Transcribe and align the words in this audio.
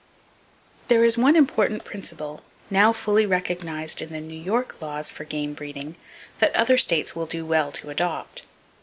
There 0.87 1.03
is 1.03 1.15
one 1.15 1.35
important 1.35 1.85
principle 1.85 2.41
now 2.71 2.91
fully 2.91 3.23
recognized 3.27 4.01
in 4.01 4.11
the 4.11 4.19
New 4.19 4.33
York 4.35 4.81
laws 4.81 5.11
for 5.11 5.25
game 5.25 5.53
breeding 5.53 5.95
that 6.39 6.55
other 6.55 6.79
states 6.79 7.15
will 7.15 7.27
do 7.27 7.45
well 7.45 7.71
to 7.73 7.91
adopt. 7.91 8.47